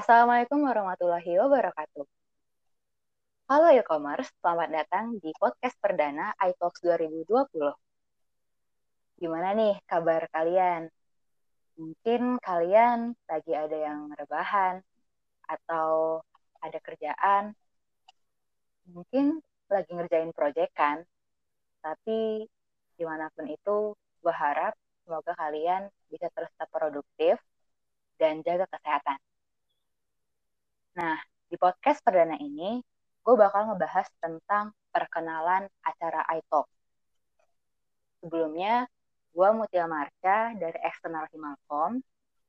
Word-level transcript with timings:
Assalamualaikum 0.00 0.64
warahmatullahi 0.64 1.32
wabarakatuh. 1.44 2.08
Halo 3.52 3.68
e-commerce, 3.76 4.32
selamat 4.40 4.68
datang 4.72 5.20
di 5.20 5.28
podcast 5.36 5.76
perdana 5.76 6.32
iTalks 6.40 6.80
2020. 6.80 7.28
Gimana 9.20 9.52
nih 9.52 9.76
kabar 9.84 10.24
kalian? 10.32 10.88
Mungkin 11.76 12.40
kalian 12.40 13.12
lagi 13.28 13.52
ada 13.52 13.76
yang 13.76 14.08
rebahan 14.16 14.80
atau 15.44 16.24
ada 16.64 16.80
kerjaan. 16.80 17.52
Mungkin 18.96 19.36
lagi 19.68 19.90
ngerjain 19.92 20.32
proyek 20.32 20.72
kan? 20.72 21.04
Tapi 21.84 22.48
di 22.96 23.04
mana 23.04 23.28
pun 23.36 23.44
itu, 23.52 23.92
gue 24.24 24.32
harap 24.32 24.72
semoga 25.04 25.36
kalian 25.36 25.92
bisa 26.08 26.32
terus 26.32 26.48
tetap 26.56 26.72
produktif 26.72 27.36
dan 28.16 28.40
jaga 28.40 28.64
kesehatan. 28.64 29.20
Nah, 30.98 31.18
di 31.46 31.54
podcast 31.54 32.02
perdana 32.02 32.34
ini, 32.42 32.82
gue 33.22 33.34
bakal 33.38 33.70
ngebahas 33.70 34.10
tentang 34.18 34.74
perkenalan 34.90 35.70
acara 35.86 36.26
iTalk. 36.34 36.66
Sebelumnya, 38.18 38.90
gue 39.30 39.48
Mutia 39.54 39.86
Marca 39.86 40.50
dari 40.58 40.78
eksternal 40.82 41.30
Himalcom, 41.30 42.02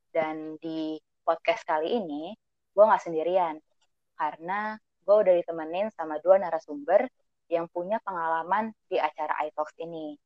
dan 0.09 0.57
di 0.57 0.97
podcast 1.21 1.61
kali 1.69 2.01
ini, 2.01 2.33
gue 2.73 2.83
nggak 2.83 3.03
sendirian, 3.05 3.61
karena 4.17 4.73
gue 5.05 5.15
udah 5.21 5.33
ditemenin 5.37 5.93
sama 5.93 6.17
dua 6.17 6.41
narasumber 6.41 7.05
yang 7.45 7.69
punya 7.69 8.01
pengalaman 8.01 8.73
di 8.89 8.97
acara 8.97 9.37
iTalks 9.45 9.77
ini. 9.77 10.17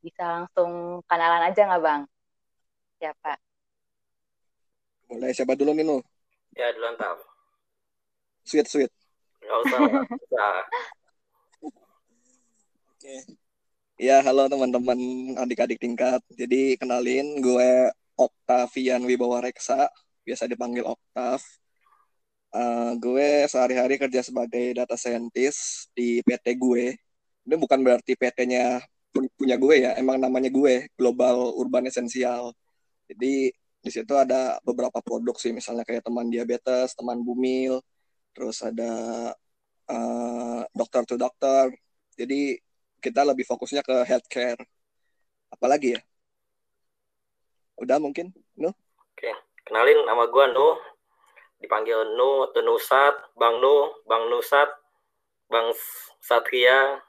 Bisa 0.00 0.40
langsung 0.40 1.04
kenalan 1.04 1.52
aja 1.52 1.68
nggak 1.68 1.82
Bang? 1.84 2.02
Siapa? 2.96 3.32
Mulai 5.12 5.36
siapa 5.36 5.52
dulu 5.52 5.76
nih, 5.76 5.84
lo? 5.84 6.00
Ya, 6.56 6.72
duluan 6.72 6.96
tau. 6.96 7.31
Sweet, 8.42 8.66
sweet. 8.66 8.90
Gak 9.38 9.58
usah, 9.66 9.78
gak 9.86 10.02
usah. 10.10 10.54
Oke. 12.90 13.16
Ya, 14.02 14.18
halo 14.18 14.50
teman-teman 14.50 14.98
adik-adik 15.38 15.78
tingkat. 15.78 16.18
Jadi 16.34 16.74
kenalin 16.74 17.38
gue 17.38 17.94
Octavian 18.18 19.06
Wibawa 19.06 19.46
Reksa, 19.46 19.86
biasa 20.26 20.50
dipanggil 20.50 20.82
Octav. 20.82 21.38
Uh, 22.52 22.98
gue 22.98 23.46
sehari-hari 23.48 23.96
kerja 23.96 24.20
sebagai 24.26 24.74
data 24.74 24.98
scientist 24.98 25.88
di 25.94 26.18
PT 26.26 26.58
gue. 26.58 26.98
Ini 27.46 27.54
bukan 27.54 27.78
berarti 27.80 28.18
PT-nya 28.18 28.82
punya 29.38 29.56
gue 29.56 29.76
ya, 29.86 29.90
emang 29.94 30.18
namanya 30.18 30.50
gue 30.50 30.90
Global 30.98 31.54
Urban 31.62 31.86
Essential. 31.86 32.50
Jadi 33.06 33.54
di 33.54 33.90
situ 33.90 34.14
ada 34.18 34.58
beberapa 34.66 34.98
produk 34.98 35.34
sih, 35.38 35.54
misalnya 35.54 35.86
kayak 35.86 36.06
teman 36.06 36.26
diabetes, 36.26 36.94
teman 36.98 37.22
bumil, 37.22 37.82
terus 38.32 38.64
ada 38.64 38.92
uh, 39.88 40.62
dokter 40.72 41.04
to 41.04 41.16
dokter. 41.20 41.72
Jadi 42.16 42.60
kita 43.00 43.24
lebih 43.24 43.44
fokusnya 43.48 43.84
ke 43.84 44.04
healthcare. 44.08 44.60
Apalagi 45.52 45.96
ya? 45.96 46.00
Udah 47.80 47.98
mungkin, 47.98 48.30
Nu? 48.56 48.70
Oke, 49.12 49.32
kenalin 49.66 50.06
nama 50.06 50.28
gue 50.28 50.44
Nu. 50.52 50.68
Dipanggil 51.62 52.18
Nu, 52.18 52.50
Nusat, 52.50 53.34
Bang 53.38 53.62
Nu, 53.62 54.02
Bang 54.06 54.26
Nusat, 54.30 54.70
Bang 55.50 55.70
Satria. 56.22 57.02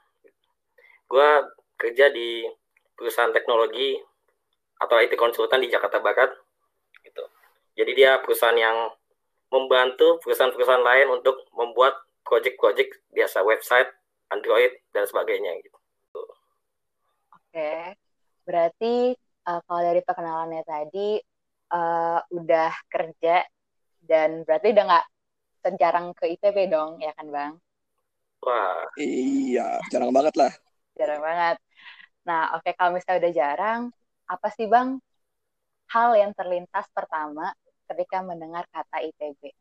Gue 1.10 1.28
kerja 1.78 2.10
di 2.10 2.46
perusahaan 2.94 3.34
teknologi 3.34 3.98
atau 4.78 4.98
IT 4.98 5.14
konsultan 5.14 5.62
di 5.62 5.70
Jakarta 5.70 5.98
Barat. 6.02 6.30
Gitu. 7.02 7.24
Jadi 7.74 7.92
dia 7.94 8.18
perusahaan 8.22 8.56
yang 8.56 8.90
membantu 9.54 10.18
perusahaan-perusahaan 10.18 10.82
lain 10.82 11.14
untuk 11.14 11.46
membuat 11.54 11.94
project-project 12.26 12.98
biasa 13.14 13.46
website, 13.46 13.86
Android 14.34 14.74
dan 14.90 15.06
sebagainya 15.06 15.54
gitu. 15.62 15.78
Oke, 17.30 17.94
berarti 18.42 19.14
uh, 19.46 19.60
kalau 19.62 19.82
dari 19.86 20.02
perkenalannya 20.02 20.66
tadi 20.66 21.22
uh, 21.70 22.18
udah 22.34 22.72
kerja 22.90 23.46
dan 24.02 24.42
berarti 24.42 24.74
udah 24.74 24.84
nggak 24.90 25.06
jarang 25.78 26.10
ke 26.18 26.34
ITB 26.34 26.66
dong, 26.66 26.98
ya 26.98 27.14
kan 27.14 27.30
Bang? 27.30 27.52
Wah. 28.42 28.84
Iya, 28.98 29.80
jarang 29.88 30.10
banget 30.10 30.34
lah. 30.36 30.52
Jarang 30.98 31.22
banget. 31.22 31.56
Nah, 32.28 32.58
oke 32.58 32.66
okay, 32.66 32.72
kalau 32.76 32.92
misalnya 32.92 33.20
udah 33.24 33.32
jarang, 33.32 33.80
apa 34.28 34.48
sih 34.52 34.66
Bang 34.66 35.00
hal 35.94 36.10
yang 36.16 36.32
terlintas 36.34 36.88
pertama 36.90 37.52
ketika 37.90 38.24
mendengar 38.24 38.64
kata 38.72 39.04
ITB? 39.04 39.52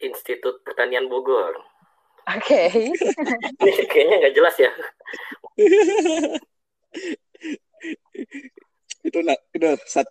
Institut 0.00 0.64
Pertanian 0.64 1.06
Bogor. 1.12 1.60
Oke. 2.30 2.68
Okay. 2.70 2.92
Ini 3.60 3.72
kayaknya 3.88 4.16
nggak 4.24 4.34
jelas 4.36 4.56
ya. 4.56 4.70
itu 9.00 9.18
nak 9.24 9.40
udah 9.56 9.72
saat 9.88 10.08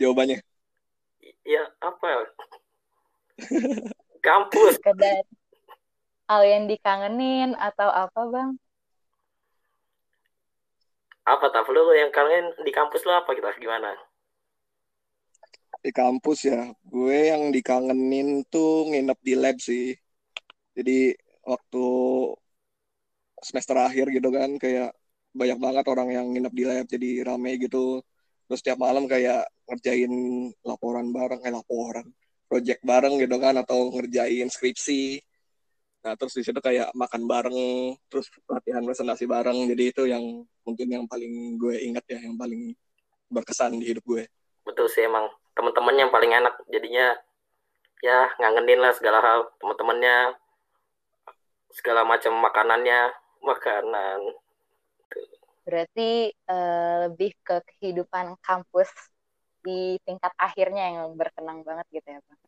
jawabannya. 0.00 0.40
Ya 1.44 1.62
apa? 1.80 2.28
Kampus. 4.26 4.76
Sekedar 4.76 5.24
hal 6.30 6.42
yang 6.46 6.64
dikangenin 6.70 7.58
atau 7.58 7.88
apa 7.90 8.20
bang? 8.30 8.50
Apa 11.28 11.52
tak 11.52 11.68
lu 11.68 11.92
yang 11.94 12.10
kangen 12.10 12.54
di 12.64 12.72
kampus 12.72 13.04
lo 13.04 13.14
apa 13.14 13.36
kita 13.36 13.54
gimana? 13.60 13.94
Di 15.80 15.90
kampus 15.90 16.38
ya. 16.48 16.60
Gue 16.84 17.32
yang 17.32 17.48
dikangenin 17.50 18.44
tuh 18.52 18.88
nginep 18.92 19.18
di 19.24 19.34
lab 19.36 19.56
sih. 19.58 19.96
Jadi 20.76 21.16
waktu 21.44 21.86
semester 23.40 23.76
akhir 23.80 24.12
gitu 24.12 24.28
kan 24.28 24.60
kayak 24.60 24.92
banyak 25.32 25.58
banget 25.62 25.84
orang 25.88 26.08
yang 26.12 26.26
nginep 26.32 26.52
di 26.52 26.64
lab 26.68 26.86
jadi 26.86 27.10
rame 27.24 27.56
gitu. 27.56 28.04
Terus 28.46 28.60
tiap 28.66 28.78
malam 28.82 29.06
kayak 29.06 29.46
ngerjain 29.70 30.12
laporan 30.66 31.14
bareng 31.14 31.40
eh 31.46 31.54
laporan 31.54 32.06
project 32.50 32.82
bareng 32.82 33.14
gitu 33.22 33.36
kan 33.38 33.54
atau 33.62 33.94
ngerjain 33.94 34.50
skripsi. 34.50 35.22
Nah 36.02 36.16
terus 36.18 36.34
di 36.34 36.42
situ 36.42 36.58
kayak 36.58 36.90
makan 36.98 37.22
bareng 37.30 37.58
terus 38.10 38.26
latihan 38.50 38.82
presentasi 38.84 39.24
bareng. 39.24 39.70
Jadi 39.70 39.84
itu 39.94 40.02
yang 40.10 40.24
mungkin 40.66 40.88
yang 40.90 41.04
paling 41.06 41.56
gue 41.56 41.78
ingat 41.88 42.04
ya 42.10 42.18
yang 42.26 42.36
paling 42.36 42.74
berkesan 43.30 43.78
di 43.78 43.86
hidup 43.94 44.04
gue. 44.04 44.26
Betul 44.66 44.90
sih 44.90 45.06
emang 45.06 45.30
teman-teman 45.54 45.96
yang 45.96 46.10
paling 46.12 46.32
enak. 46.32 46.54
Jadinya 46.70 47.16
ya 48.00 48.32
ngangenin 48.40 48.80
lah 48.80 48.92
segala 48.94 49.18
hal. 49.20 49.40
Teman-temannya 49.60 50.34
segala 51.70 52.02
macam 52.02 52.34
makanannya 52.38 53.14
makanan. 53.40 54.20
Berarti 55.64 56.34
uh, 56.50 57.08
lebih 57.08 57.36
ke 57.46 57.62
kehidupan 57.76 58.34
kampus 58.42 58.90
di 59.60 60.00
tingkat 60.02 60.32
akhirnya 60.40 60.98
yang 60.98 61.14
berkenang 61.14 61.62
banget 61.62 61.86
gitu 61.92 62.08
ya 62.16 62.20
pak? 62.24 62.38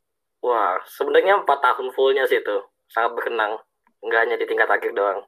Wah 0.42 0.80
sebenarnya 0.90 1.44
empat 1.44 1.58
tahun 1.62 1.94
fullnya 1.94 2.26
sih 2.26 2.42
itu 2.42 2.56
sangat 2.90 3.14
berkenang. 3.14 3.62
Nggak 4.02 4.20
hanya 4.26 4.36
di 4.40 4.46
tingkat 4.48 4.66
akhir 4.66 4.90
doang. 4.96 5.22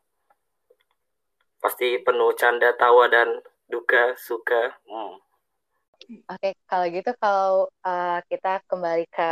Pasti 1.63 1.97
penuh 2.03 2.35
canda 2.35 2.75
tawa 2.75 3.07
dan 3.07 3.41
duka 3.71 4.19
suka. 4.19 4.75
Hmm. 4.85 5.24
Oke, 6.05 6.57
kalau 6.69 6.87
gitu 6.93 7.11
kalau 7.17 7.69
uh, 7.87 8.21
kita 8.29 8.61
kembali 8.69 9.05
ke 9.09 9.31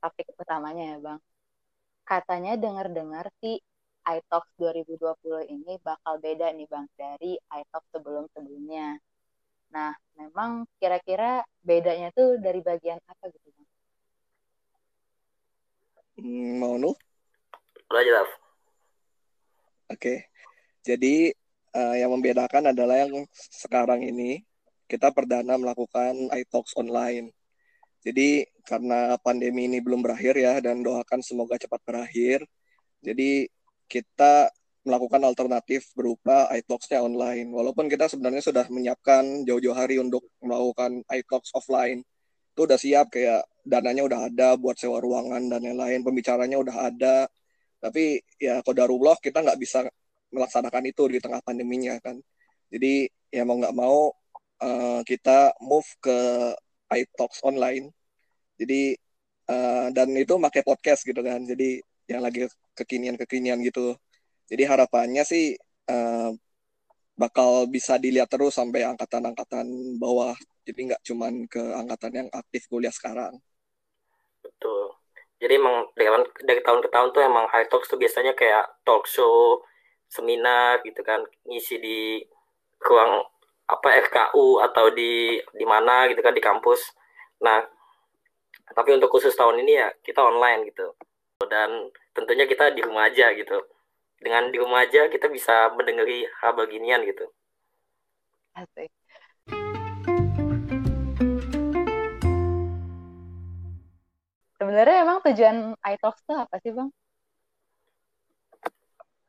topik 0.00 0.32
utamanya 0.38 0.96
ya, 0.96 0.98
Bang. 1.02 1.20
Katanya 2.06 2.52
dengar-dengar 2.56 3.26
sih 3.42 3.58
iTalks 4.06 4.48
2020 4.56 5.50
ini 5.50 5.76
bakal 5.82 6.22
beda 6.22 6.54
nih, 6.54 6.68
Bang, 6.70 6.86
dari 6.94 7.34
iTalks 7.50 7.90
sebelum-sebelumnya. 7.90 9.02
Nah, 9.74 9.92
memang 10.14 10.64
kira-kira 10.78 11.42
bedanya 11.60 12.14
tuh 12.14 12.38
dari 12.38 12.62
bagian 12.62 13.02
apa 13.04 13.24
gitu, 13.34 13.48
Bang? 13.52 13.68
Hmm, 16.16 16.50
mau 16.62 16.74
lu? 16.80 16.94
Lo 17.92 17.96
aja, 17.98 18.24
Oke. 19.92 20.30
Jadi, 20.86 21.34
uh, 21.74 21.94
yang 21.98 22.14
membedakan 22.14 22.70
adalah 22.72 23.04
yang 23.04 23.26
sekarang 23.36 24.06
ini 24.06 24.40
kita 24.86 25.10
perdana 25.10 25.58
melakukan 25.58 26.30
iTalks 26.34 26.74
online. 26.78 27.34
Jadi 28.06 28.46
karena 28.62 29.18
pandemi 29.18 29.66
ini 29.66 29.82
belum 29.82 29.98
berakhir 29.98 30.38
ya 30.38 30.62
dan 30.62 30.82
doakan 30.86 31.20
semoga 31.26 31.58
cepat 31.58 31.82
berakhir. 31.82 32.46
Jadi 33.02 33.50
kita 33.90 34.50
melakukan 34.86 35.18
alternatif 35.26 35.90
berupa 35.98 36.46
iTalks-nya 36.54 37.02
online. 37.02 37.50
Walaupun 37.50 37.90
kita 37.90 38.06
sebenarnya 38.06 38.42
sudah 38.46 38.70
menyiapkan 38.70 39.42
jauh-jauh 39.42 39.74
hari 39.74 39.98
untuk 39.98 40.22
melakukan 40.38 41.02
iTalks 41.10 41.50
offline. 41.58 42.06
Itu 42.54 42.70
udah 42.70 42.78
siap 42.78 43.10
kayak 43.10 43.42
dananya 43.66 44.06
udah 44.06 44.30
ada 44.30 44.48
buat 44.54 44.78
sewa 44.78 45.02
ruangan 45.02 45.50
dan 45.50 45.66
lain-lain, 45.66 46.06
pembicaranya 46.06 46.56
udah 46.62 46.76
ada. 46.86 47.16
Tapi 47.82 48.22
ya 48.38 48.62
kodarullah 48.62 49.18
kita 49.18 49.42
nggak 49.42 49.58
bisa 49.58 49.82
melaksanakan 50.30 50.84
itu 50.86 51.10
di 51.10 51.18
tengah 51.18 51.42
pandeminya 51.42 51.98
kan. 51.98 52.16
Jadi 52.70 53.10
ya 53.34 53.42
mau 53.42 53.58
nggak 53.58 53.74
mau 53.74 54.14
uh, 54.62 55.00
kita 55.04 55.56
move 55.60 55.86
ke 56.00 56.18
iTalks 56.92 57.42
online. 57.42 57.90
Jadi 58.56 58.96
uh, 59.50 59.88
dan 59.92 60.08
itu 60.16 60.36
pakai 60.38 60.62
podcast 60.64 61.04
gitu 61.04 61.20
kan. 61.20 61.42
Jadi 61.44 61.80
yang 62.06 62.22
lagi 62.22 62.46
kekinian 62.76 63.18
kekinian 63.18 63.60
gitu. 63.66 63.98
Jadi 64.46 64.62
harapannya 64.62 65.26
sih 65.26 65.58
uh, 65.90 66.30
bakal 67.16 67.66
bisa 67.66 67.96
dilihat 67.96 68.28
terus 68.28 68.54
sampai 68.54 68.86
angkatan-angkatan 68.86 69.98
bawah. 69.98 70.36
Jadi 70.66 70.92
nggak 70.92 71.02
cuman 71.02 71.34
ke 71.50 71.62
angkatan 71.62 72.12
yang 72.14 72.28
aktif 72.30 72.68
kuliah 72.70 72.92
sekarang. 72.92 73.38
Betul. 74.44 74.94
Jadi 75.36 75.52
emang 75.60 75.92
dari, 75.92 76.08
dari 76.48 76.60
tahun 76.64 76.80
ke 76.80 76.88
tahun 76.88 77.08
tuh 77.12 77.22
emang 77.24 77.46
high 77.52 77.68
talks 77.68 77.92
tuh 77.92 78.00
biasanya 78.00 78.32
kayak 78.32 78.64
talk 78.88 79.04
show 79.04 79.60
seminar 80.08 80.80
gitu 80.86 81.02
kan. 81.02 81.24
Ngisi 81.44 81.76
di 81.82 81.98
ruang 82.80 83.24
apa 83.66 83.88
RKU 84.08 84.62
atau 84.62 84.94
di 84.94 85.42
di 85.54 85.66
mana 85.66 86.06
gitu 86.06 86.22
kan 86.22 86.34
di 86.34 86.42
kampus 86.42 86.94
nah 87.42 87.66
tapi 88.74 88.94
untuk 88.94 89.10
khusus 89.10 89.34
tahun 89.34 89.62
ini 89.62 89.72
ya 89.78 89.88
kita 90.02 90.22
online 90.22 90.70
gitu 90.70 90.94
dan 91.50 91.90
tentunya 92.14 92.46
kita 92.46 92.72
di 92.72 92.80
rumah 92.82 93.10
aja 93.10 93.34
gitu 93.34 93.62
dengan 94.22 94.48
di 94.48 94.56
rumah 94.56 94.86
aja 94.86 95.10
kita 95.10 95.28
bisa 95.28 95.70
mendengari 95.76 96.24
hal 96.40 96.56
beginian 96.56 97.04
gitu 97.04 97.26
Asik. 98.56 98.88
Sebenarnya 104.56 104.96
emang 105.04 105.20
tujuan 105.20 105.76
iTalks 105.84 106.24
itu 106.24 106.32
apa 106.32 106.56
sih 106.64 106.72
bang? 106.72 106.88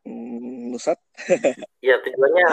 Hmm, 0.08 0.72
Nusat? 0.72 0.96
ya 1.88 2.00
tujuannya 2.00 2.48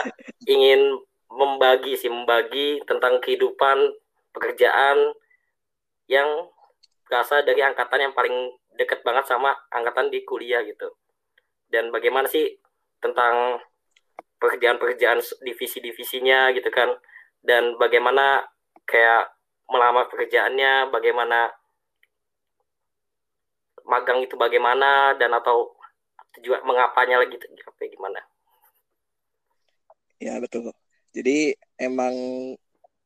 ingin 0.51 0.99
membagi 1.35 1.99
sih 1.99 2.09
membagi 2.09 2.79
tentang 2.87 3.19
kehidupan 3.19 3.91
pekerjaan 4.31 5.15
yang 6.07 6.47
berasal 7.11 7.43
dari 7.43 7.61
angkatan 7.61 8.11
yang 8.11 8.15
paling 8.15 8.55
dekat 8.79 9.03
banget 9.03 9.27
sama 9.27 9.55
angkatan 9.75 10.11
di 10.11 10.23
kuliah 10.23 10.63
gitu. 10.63 10.95
Dan 11.67 11.91
bagaimana 11.91 12.31
sih 12.31 12.55
tentang 13.03 13.59
pekerjaan-pekerjaan 14.39 15.21
divisi-divisinya 15.43 16.55
gitu 16.55 16.71
kan. 16.71 16.95
Dan 17.43 17.77
bagaimana 17.77 18.47
kayak 18.87 19.35
melamar 19.69 20.07
pekerjaannya 20.13 20.93
bagaimana 20.93 21.51
magang 23.85 24.25
itu 24.25 24.37
bagaimana 24.37 25.13
dan 25.21 25.33
atau 25.37 25.77
tujuan 26.41 26.65
mengapanya 26.65 27.21
lagi 27.21 27.37
apa 27.37 27.83
gimana? 27.85 28.21
Ya 30.23 30.41
betul 30.41 30.73
jadi 31.15 31.55
emang 31.79 32.15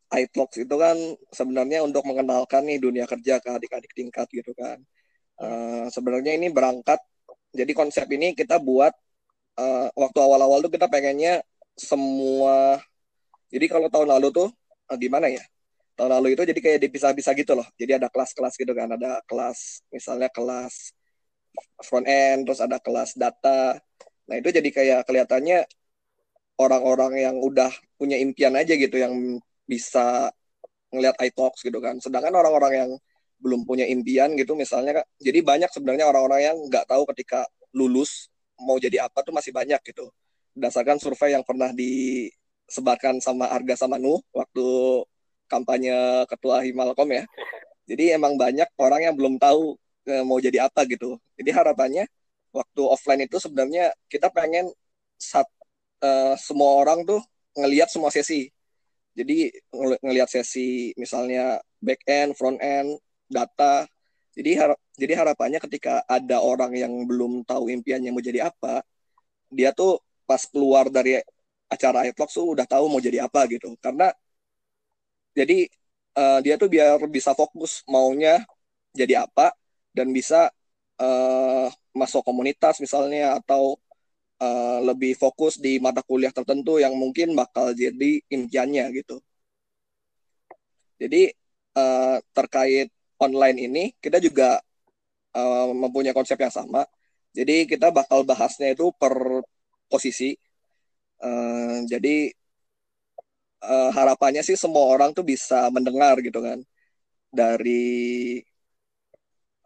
iTalks 0.08 0.56
itu 0.56 0.74
kan 0.80 0.96
sebenarnya 1.28 1.84
untuk 1.84 2.00
mengenalkan 2.08 2.64
nih 2.64 2.80
dunia 2.80 3.04
kerja 3.04 3.44
ke 3.44 3.48
adik-adik 3.52 3.92
tingkat 3.92 4.24
gitu 4.32 4.56
kan. 4.56 4.80
Uh, 5.38 5.86
sebenarnya 5.92 6.34
ini 6.34 6.48
berangkat, 6.50 6.98
jadi 7.54 7.70
konsep 7.76 8.08
ini 8.10 8.32
kita 8.34 8.58
buat 8.58 8.90
uh, 9.60 9.88
waktu 9.94 10.18
awal-awal 10.18 10.64
tuh 10.64 10.72
kita 10.72 10.90
pengennya 10.90 11.44
semua, 11.78 12.82
jadi 13.52 13.70
kalau 13.70 13.86
tahun 13.86 14.08
lalu 14.18 14.34
tuh 14.34 14.48
uh, 14.90 14.98
gimana 14.98 15.30
ya? 15.30 15.44
Tahun 15.94 16.10
lalu 16.10 16.34
itu 16.34 16.42
jadi 16.46 16.60
kayak 16.62 16.80
dipisah-pisah 16.88 17.34
gitu 17.38 17.58
loh. 17.58 17.66
Jadi 17.74 17.98
ada 17.98 18.08
kelas-kelas 18.10 18.54
gitu 18.54 18.72
kan, 18.74 18.88
ada 18.94 19.18
kelas 19.26 19.82
misalnya 19.90 20.30
kelas 20.30 20.94
front 21.82 22.06
end, 22.06 22.46
terus 22.46 22.62
ada 22.62 22.78
kelas 22.78 23.18
data. 23.18 23.78
Nah 24.26 24.34
itu 24.38 24.48
jadi 24.50 24.70
kayak 24.70 25.00
kelihatannya 25.06 25.66
orang-orang 26.58 27.22
yang 27.22 27.36
udah 27.38 27.70
punya 27.96 28.18
impian 28.18 28.54
aja 28.58 28.74
gitu 28.74 28.98
yang 28.98 29.14
bisa 29.64 30.30
ngelihat 30.90 31.16
iTalks 31.22 31.62
gitu 31.62 31.78
kan. 31.78 32.02
Sedangkan 32.02 32.34
orang-orang 32.34 32.72
yang 32.74 32.90
belum 33.38 33.62
punya 33.62 33.86
impian 33.86 34.34
gitu 34.34 34.58
misalnya 34.58 35.06
jadi 35.22 35.46
banyak 35.46 35.70
sebenarnya 35.70 36.10
orang-orang 36.10 36.40
yang 36.42 36.56
nggak 36.66 36.90
tahu 36.90 37.06
ketika 37.14 37.46
lulus 37.70 38.26
mau 38.58 38.74
jadi 38.82 39.06
apa 39.06 39.22
tuh 39.22 39.30
masih 39.30 39.54
banyak 39.54 39.78
gitu. 39.86 40.10
Berdasarkan 40.58 40.98
survei 40.98 41.38
yang 41.38 41.46
pernah 41.46 41.70
disebarkan 41.70 43.22
sama 43.22 43.46
Arga 43.46 43.78
sama 43.78 43.96
Nuh 44.02 44.18
waktu 44.34 44.66
kampanye 45.46 46.26
ketua 46.26 46.66
Himalcom 46.66 47.08
ya. 47.14 47.24
Jadi 47.88 48.12
emang 48.12 48.36
banyak 48.36 48.68
orang 48.76 49.00
yang 49.08 49.14
belum 49.16 49.40
tahu 49.40 49.78
e, 50.04 50.14
mau 50.26 50.36
jadi 50.42 50.68
apa 50.68 50.84
gitu. 50.84 51.16
Jadi 51.40 51.50
harapannya 51.54 52.04
waktu 52.52 52.82
offline 52.84 53.24
itu 53.24 53.40
sebenarnya 53.40 53.94
kita 54.12 54.28
pengen 54.28 54.68
sat, 55.16 55.48
uh, 56.02 56.34
semua 56.38 56.70
orang 56.84 57.02
tuh 57.06 57.20
ngelihat 57.58 57.90
semua 57.90 58.10
sesi 58.14 58.50
jadi 59.18 59.50
ng 59.74 59.98
ngelihat 59.98 60.30
sesi 60.30 60.94
misalnya 60.94 61.58
back 61.82 62.06
end, 62.06 62.38
front 62.38 62.58
end, 62.62 62.94
data. 63.26 63.82
Jadi 64.38 64.50
har 64.54 64.70
jadi 64.94 65.18
harapannya 65.18 65.58
ketika 65.58 66.06
ada 66.06 66.38
orang 66.38 66.70
yang 66.78 66.92
belum 67.10 67.42
tahu 67.42 67.66
impiannya 67.74 68.14
mau 68.14 68.22
jadi 68.22 68.46
apa, 68.46 68.86
dia 69.50 69.74
tuh 69.74 69.98
pas 70.22 70.38
keluar 70.46 70.86
dari 70.86 71.18
acara 71.66 72.06
iVlog 72.06 72.30
tuh 72.30 72.46
udah 72.54 72.66
tahu 72.70 72.86
mau 72.86 73.02
jadi 73.02 73.26
apa 73.26 73.50
gitu. 73.50 73.74
Karena 73.82 74.14
jadi 75.34 75.66
uh, 76.14 76.38
dia 76.38 76.54
tuh 76.54 76.70
biar 76.70 77.02
bisa 77.10 77.34
fokus 77.34 77.82
maunya 77.90 78.46
jadi 78.94 79.26
apa 79.26 79.50
dan 79.90 80.14
bisa 80.14 80.46
uh, 81.02 81.66
masuk 81.90 82.22
komunitas 82.22 82.78
misalnya 82.78 83.42
atau 83.42 83.74
uh, 84.42 84.78
lebih 84.82 85.14
fokus 85.18 85.58
di 85.58 85.78
mata 85.82 86.02
kuliah 86.02 86.32
tertentu 86.34 86.78
yang 86.82 86.94
mungkin 86.94 87.34
bakal 87.38 87.74
jadi 87.74 88.22
impiannya 88.30 88.84
gitu. 88.94 89.22
Jadi 90.98 91.30
uh, 91.78 92.18
terkait 92.34 92.90
online 93.22 93.58
ini 93.58 93.84
kita 94.02 94.18
juga 94.18 94.58
uh, 95.34 95.70
mempunyai 95.74 96.14
konsep 96.14 96.38
yang 96.38 96.54
sama. 96.54 96.82
Jadi 97.34 97.68
kita 97.70 97.94
bakal 97.94 98.26
bahasnya 98.26 98.74
itu 98.74 98.90
per 98.94 99.14
posisi. 99.90 100.34
Uh, 101.18 101.82
jadi 101.90 102.30
uh, 103.62 103.90
harapannya 103.90 104.42
sih 104.46 104.54
semua 104.54 104.86
orang 104.86 105.10
tuh 105.14 105.26
bisa 105.26 105.66
mendengar 105.74 106.18
gitu 106.22 106.38
kan 106.38 106.62
dari 107.30 108.38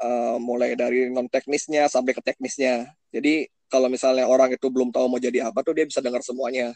uh, 0.02 0.37
mulai 0.43 0.75
dari 0.75 1.08
non 1.08 1.31
teknisnya 1.31 1.87
sampai 1.87 2.12
ke 2.12 2.20
teknisnya. 2.20 2.90
Jadi 3.14 3.46
kalau 3.70 3.88
misalnya 3.88 4.28
orang 4.28 4.52
itu 4.52 4.66
belum 4.69 4.93
tahu 4.93 5.06
mau 5.08 5.22
jadi 5.22 5.49
apa 5.49 5.64
tuh 5.64 5.72
dia 5.72 5.87
bisa 5.87 6.02
dengar 6.04 6.20
semuanya. 6.20 6.75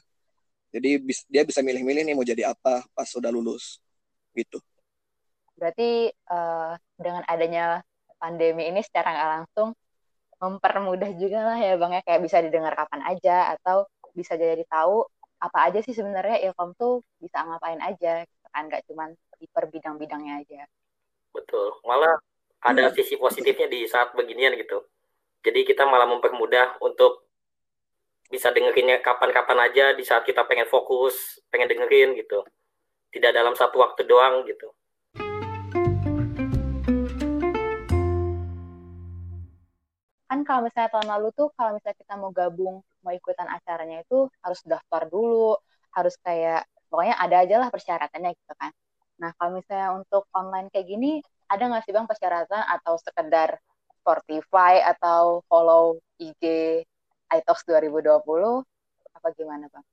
Jadi 0.71 1.03
dia 1.29 1.43
bisa 1.45 1.61
milih-milih 1.61 2.03
nih 2.07 2.15
mau 2.17 2.27
jadi 2.27 2.55
apa 2.55 2.87
pas 2.95 3.09
sudah 3.09 3.29
lulus 3.29 3.83
gitu. 4.33 4.63
Berarti 5.57 6.13
uh, 6.29 6.77
dengan 6.97 7.25
adanya 7.29 7.81
pandemi 8.17 8.69
ini 8.69 8.81
secara 8.81 9.13
nggak 9.13 9.31
langsung 9.41 9.69
mempermudah 10.37 11.11
juga 11.17 11.41
lah 11.49 11.57
ya 11.57 11.81
bang 11.81 11.97
ya 11.97 12.03
kayak 12.05 12.21
bisa 12.21 12.45
didengar 12.45 12.77
kapan 12.77 13.01
aja 13.09 13.57
atau 13.57 13.89
bisa 14.13 14.37
jadi 14.37 14.61
tahu 14.69 15.05
apa 15.41 15.69
aja 15.69 15.81
sih 15.81 15.97
sebenarnya 15.97 16.45
ilkom 16.49 16.77
tuh 16.77 17.01
bisa 17.21 17.41
ngapain 17.45 17.81
aja 17.81 18.25
gitu 18.25 18.47
kan 18.53 18.69
nggak 18.69 18.85
cuma 18.89 19.13
di 19.37 19.47
per 19.49 19.69
bidang-bidangnya 19.69 20.45
aja. 20.45 20.65
Betul. 21.33 21.77
Malah 21.85 22.17
ada 22.63 22.89
hmm. 22.89 22.95
sisi 22.97 23.21
positifnya 23.21 23.69
di 23.69 23.85
saat 23.85 24.15
beginian 24.17 24.57
gitu 24.57 24.85
jadi 25.47 25.63
kita 25.63 25.87
malah 25.87 26.11
mempermudah 26.11 26.83
untuk 26.83 27.23
bisa 28.27 28.51
dengerinnya 28.51 28.99
kapan-kapan 28.99 29.71
aja 29.71 29.95
di 29.95 30.03
saat 30.03 30.27
kita 30.27 30.43
pengen 30.43 30.67
fokus, 30.67 31.39
pengen 31.55 31.71
dengerin 31.71 32.19
gitu. 32.19 32.43
Tidak 33.15 33.31
dalam 33.31 33.55
satu 33.55 33.79
waktu 33.79 34.03
doang 34.11 34.43
gitu. 34.51 34.75
Kan 40.27 40.43
kalau 40.43 40.67
misalnya 40.67 40.91
tahun 40.91 41.09
lalu 41.15 41.29
tuh 41.39 41.55
kalau 41.55 41.79
misalnya 41.79 41.99
kita 42.03 42.15
mau 42.19 42.35
gabung, 42.35 42.83
mau 43.07 43.15
ikutan 43.15 43.47
acaranya 43.47 44.03
itu 44.03 44.27
harus 44.43 44.61
daftar 44.67 45.07
dulu, 45.07 45.55
harus 45.95 46.19
kayak 46.27 46.67
pokoknya 46.91 47.15
ada 47.23 47.37
aja 47.47 47.57
lah 47.63 47.71
persyaratannya 47.71 48.35
gitu 48.35 48.55
kan. 48.59 48.75
Nah 49.23 49.31
kalau 49.39 49.63
misalnya 49.63 49.95
untuk 49.95 50.27
online 50.35 50.75
kayak 50.75 50.91
gini, 50.91 51.23
ada 51.47 51.65
nggak 51.71 51.83
sih 51.87 51.93
bang 51.95 52.07
persyaratan 52.07 52.63
atau 52.79 52.95
sekedar 52.99 53.59
Spotify 54.03 54.83
atau 54.83 55.43
follow 55.51 55.99
IG 56.19 56.43
iTalks 57.31 57.67
2020 57.67 58.23
apa 59.17 59.29
gimana 59.35 59.67
Bang? 59.73 59.85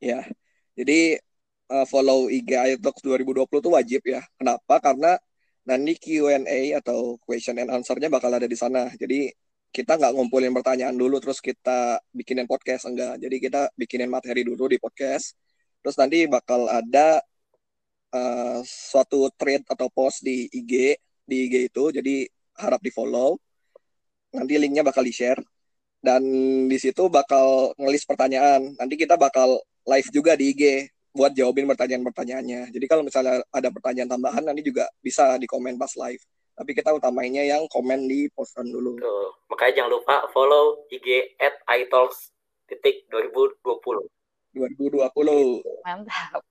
Ya, 0.00 0.24
jadi 0.72 1.20
uh, 1.68 1.84
follow 1.84 2.32
IG 2.32 2.56
iTalks 2.56 3.04
2020 3.04 3.44
itu 3.46 3.70
wajib 3.70 4.02
ya. 4.08 4.24
Kenapa? 4.40 4.80
Karena 4.80 5.20
nanti 5.68 5.92
Q&A 6.00 6.80
atau 6.80 7.20
question 7.20 7.60
and 7.60 7.68
answer-nya 7.68 8.08
bakal 8.08 8.32
ada 8.32 8.48
di 8.48 8.56
sana. 8.56 8.88
Jadi 8.96 9.28
kita 9.70 10.00
nggak 10.00 10.12
ngumpulin 10.18 10.50
pertanyaan 10.50 10.96
dulu 10.98 11.22
terus 11.22 11.38
kita 11.38 12.02
bikinin 12.10 12.48
podcast 12.50 12.90
enggak. 12.90 13.20
Jadi 13.22 13.36
kita 13.38 13.70
bikinin 13.76 14.10
materi 14.10 14.42
dulu 14.42 14.66
di 14.66 14.80
podcast. 14.82 15.36
Terus 15.84 15.96
nanti 16.00 16.26
bakal 16.26 16.66
ada 16.66 17.22
uh, 18.14 18.60
suatu 18.66 19.30
thread 19.34 19.66
atau 19.66 19.88
post 19.90 20.22
di 20.22 20.46
IG 20.50 20.98
di 21.26 21.36
IG 21.48 21.54
itu. 21.70 21.84
Jadi 21.94 22.26
harap 22.60 22.80
di 22.84 22.92
follow 22.92 23.40
nanti 24.30 24.54
linknya 24.60 24.86
bakal 24.86 25.02
di 25.02 25.10
share 25.10 25.40
dan 26.00 26.22
di 26.70 26.78
situ 26.78 27.10
bakal 27.10 27.74
ngelis 27.76 28.06
pertanyaan 28.06 28.72
nanti 28.78 28.94
kita 28.94 29.18
bakal 29.18 29.58
live 29.88 30.08
juga 30.14 30.38
di 30.38 30.54
IG 30.54 30.86
buat 31.10 31.34
jawabin 31.34 31.66
pertanyaan-pertanyaannya 31.66 32.70
jadi 32.70 32.86
kalau 32.86 33.02
misalnya 33.02 33.42
ada 33.50 33.68
pertanyaan 33.74 34.06
tambahan 34.06 34.44
nanti 34.46 34.62
juga 34.62 34.86
bisa 35.02 35.34
di 35.36 35.50
komen 35.50 35.74
pas 35.74 35.92
live 35.98 36.22
Tapi 36.60 36.76
kita 36.76 36.92
utamainya 36.92 37.40
yang 37.40 37.64
komen 37.72 38.04
di 38.04 38.28
postan 38.36 38.68
dulu. 38.68 39.00
Tuh. 39.00 39.32
Makanya 39.48 39.80
jangan 39.80 39.92
lupa 39.96 40.28
follow 40.28 40.84
IG 40.92 41.40
at 41.40 41.56
iTalks 41.72 42.36
titik 42.68 43.08
2020. 43.08 43.80
2020. 44.52 45.08
Mantap. 45.88 46.44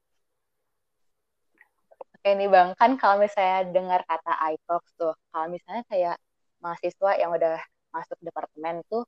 Oke 2.19 2.35
nih 2.35 2.51
Bang, 2.51 2.75
kan 2.75 2.99
kalau 2.99 3.15
misalnya 3.23 3.71
dengar 3.71 4.03
kata 4.03 4.35
iTalks 4.51 4.91
tuh, 4.99 5.15
kalau 5.31 5.47
misalnya 5.47 5.87
kayak 5.87 6.19
mahasiswa 6.59 7.11
yang 7.15 7.31
udah 7.31 7.55
masuk 7.95 8.19
departemen 8.19 8.83
tuh, 8.91 9.07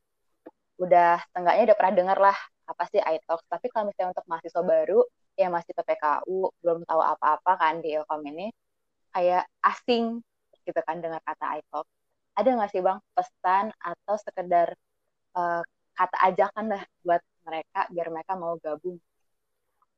udah 0.79 1.19
setengahnya 1.27 1.67
udah 1.67 1.75
pernah 1.75 1.93
dengar 1.99 2.17
lah 2.23 2.37
apa 2.71 2.87
sih 2.87 3.03
iTalks. 3.03 3.43
Tapi 3.51 3.67
kalau 3.67 3.91
misalnya 3.91 4.15
untuk 4.15 4.23
mahasiswa 4.31 4.63
baru, 4.63 5.03
yang 5.35 5.51
masih 5.51 5.75
PPKU, 5.75 6.55
belum 6.63 6.87
tahu 6.87 7.01
apa-apa 7.03 7.51
kan 7.59 7.83
di 7.83 7.99
Ilkom 7.99 8.23
ini, 8.31 8.47
kayak 9.11 9.43
asing 9.59 10.23
gitu 10.63 10.79
kan 10.79 11.03
dengar 11.03 11.19
kata 11.27 11.59
iTalk. 11.59 11.83
Ada 12.39 12.47
nggak 12.47 12.71
sih 12.71 12.79
Bang 12.79 13.03
pesan 13.11 13.75
atau 13.75 14.15
sekedar 14.23 14.71
uh, 15.35 15.59
kata 15.99 16.17
ajakan 16.31 16.65
lah 16.79 16.83
buat 17.03 17.19
mereka 17.43 17.91
biar 17.91 18.07
mereka 18.07 18.39
mau 18.39 18.55
gabung 18.55 18.95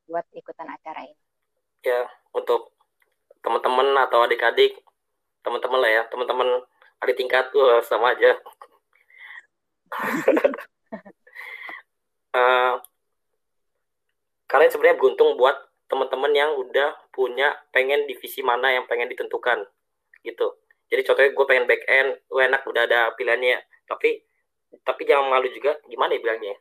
buat 0.10 0.26
ikutan 0.34 0.66
acara 0.74 1.06
ini? 1.06 1.22
Ya, 1.86 2.10
untuk 2.34 2.73
teman-teman 3.44 3.94
atau 4.08 4.24
adik-adik, 4.24 4.80
teman-teman 5.44 5.80
lah 5.84 5.92
ya, 5.92 6.02
teman-teman 6.08 6.64
adik 7.04 7.20
tingkat 7.20 7.52
tuh 7.52 7.84
sama 7.84 8.16
aja. 8.16 8.40
uh, 12.34 12.80
kalian 14.54 14.70
sebenarnya 14.70 14.98
beruntung 14.98 15.34
buat 15.38 15.54
teman-teman 15.90 16.34
yang 16.34 16.58
udah 16.58 16.98
punya 17.14 17.54
pengen 17.70 18.10
divisi 18.10 18.42
mana 18.42 18.74
yang 18.74 18.90
pengen 18.90 19.06
ditentukan 19.10 19.62
gitu 20.26 20.58
jadi 20.90 21.02
contohnya 21.06 21.30
gue 21.34 21.46
pengen 21.46 21.66
back 21.70 21.86
end 21.86 22.18
gue 22.26 22.42
enak 22.42 22.62
udah 22.66 22.86
ada 22.90 23.14
pilihannya 23.14 23.62
tapi 23.86 24.22
tapi 24.82 25.02
jangan 25.06 25.30
malu 25.30 25.50
juga 25.54 25.78
gimana 25.86 26.18
ya 26.18 26.22
bilangnya 26.22 26.56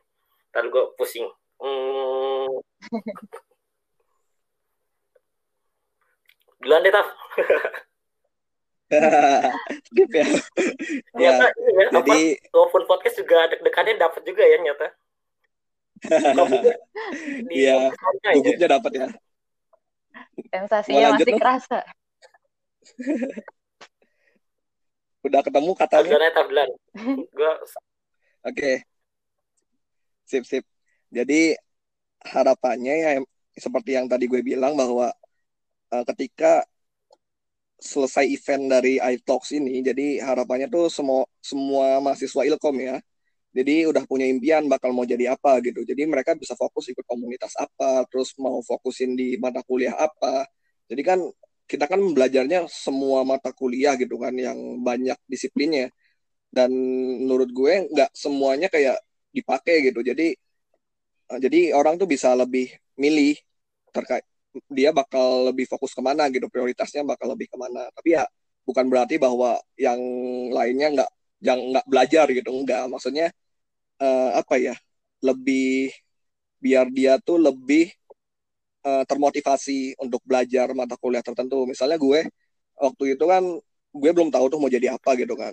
tadi 0.53 0.69
gue 0.69 0.83
pusing 0.97 1.25
hmm. 1.57 2.61
duluan 6.63 6.81
deh 6.83 6.93
taf 6.93 7.07
skip 9.89 10.11
ya 10.11 10.27
nyata 11.19 11.47
ya, 11.49 11.71
ya 11.81 11.87
jadi 12.01 12.19
telepon 12.51 12.83
podcast 12.85 13.15
juga 13.19 13.37
deg-degannya 13.51 13.93
dapat 13.99 14.21
juga 14.25 14.43
ya 14.43 14.57
nyata 14.61 14.87
Iya, 17.47 17.95
gugupnya 18.35 18.67
dapat 18.75 18.91
ya. 18.91 19.07
Sensasinya 20.51 21.15
masih 21.15 21.35
kerasa. 21.39 21.79
Udah 25.23 25.39
ketemu 25.39 25.71
katanya. 25.79 26.11
Tablan 26.11 26.33
tablan. 26.35 26.69
Gua 27.31 27.53
Oke. 28.43 28.83
Sip, 30.27 30.43
sip. 30.43 30.67
Jadi 31.07 31.55
harapannya 32.23 32.93
ya 32.99 33.11
seperti 33.55 33.95
yang 33.95 34.11
tadi 34.11 34.27
gue 34.27 34.43
bilang 34.43 34.75
bahwa 34.75 35.11
uh, 35.93 36.03
ketika 36.09 36.65
selesai 37.77 38.25
event 38.35 38.63
dari 38.73 38.93
iTalks 38.97 39.51
ini, 39.53 39.83
jadi 39.83 40.23
harapannya 40.23 40.67
tuh 40.71 40.87
semua 40.87 41.27
semua 41.43 41.99
mahasiswa 41.99 42.41
Ilkom 42.47 42.75
ya, 42.79 42.95
jadi 43.53 43.85
udah 43.91 44.03
punya 44.09 44.25
impian 44.25 44.65
bakal 44.65 44.89
mau 44.97 45.05
jadi 45.05 45.25
apa 45.37 45.61
gitu. 45.61 45.85
Jadi 45.85 46.01
mereka 46.09 46.33
bisa 46.33 46.57
fokus 46.57 46.89
ikut 46.89 47.05
komunitas 47.05 47.53
apa 47.61 48.01
terus 48.09 48.33
mau 48.41 48.57
fokusin 48.65 49.13
di 49.13 49.37
mata 49.37 49.61
kuliah 49.61 49.93
apa. 49.93 50.49
Jadi 50.89 51.01
kan 51.05 51.19
kita 51.69 51.85
kan 51.91 52.01
belajarnya 52.01 52.65
semua 52.67 53.21
mata 53.21 53.53
kuliah 53.53 53.93
gitu 54.01 54.17
kan 54.17 54.33
yang 54.33 54.57
banyak 54.81 55.17
disiplinnya. 55.29 55.93
Dan 56.49 56.73
menurut 57.25 57.49
gue 57.53 57.73
nggak 57.93 58.11
semuanya 58.17 58.67
kayak 58.73 58.97
dipakai 59.37 59.75
gitu. 59.93 60.01
Jadi 60.01 60.33
eh, 61.31 61.39
jadi 61.45 61.59
orang 61.77 61.95
tuh 62.01 62.09
bisa 62.09 62.33
lebih 62.33 62.73
milih 62.97 63.37
terkait 63.93 64.25
dia 64.69 64.89
bakal 64.93 65.49
lebih 65.49 65.65
fokus 65.69 65.93
ke 65.97 66.01
mana 66.03 66.29
gitu 66.29 66.45
prioritasnya 66.49 67.01
bakal 67.05 67.33
lebih 67.33 67.49
ke 67.49 67.57
mana. 67.57 67.89
Tapi 67.93 68.17
ya 68.17 68.23
bukan 68.63 68.85
berarti 68.87 69.19
bahwa 69.19 69.59
yang 69.75 69.99
lainnya 70.53 70.87
nggak 71.01 71.11
yang 71.43 71.59
nggak 71.75 71.85
belajar 71.87 72.25
gitu 72.31 72.49
enggak 72.55 72.87
maksudnya 72.87 73.27
uh, 73.99 74.39
apa 74.39 74.55
ya 74.55 74.75
lebih 75.19 75.91
biar 76.63 76.87
dia 76.87 77.19
tuh 77.19 77.35
lebih 77.39 77.91
uh, 78.87 79.03
termotivasi 79.07 79.99
untuk 79.99 80.23
belajar 80.23 80.71
mata 80.71 80.95
kuliah 80.99 81.23
tertentu. 81.23 81.67
Misalnya 81.67 81.99
gue 81.99 82.27
waktu 82.79 83.03
itu 83.15 83.25
kan 83.27 83.43
gue 83.93 84.11
belum 84.15 84.29
tahu 84.31 84.45
tuh 84.51 84.59
mau 84.59 84.71
jadi 84.71 84.95
apa 84.95 85.15
gitu 85.19 85.35
kan. 85.35 85.51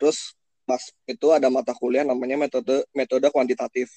Terus 0.00 0.36
pas 0.68 0.80
itu 1.08 1.26
ada 1.32 1.48
mata 1.48 1.72
kuliah 1.76 2.04
namanya 2.04 2.36
metode 2.40 2.84
metode 2.92 3.26
kuantitatif. 3.32 3.88